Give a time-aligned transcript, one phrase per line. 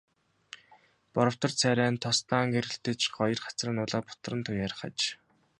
[1.13, 4.99] Боровтор царай нь тос даан гэрэлтэж, хоёр хацар нь улаа бутран туяарах аж.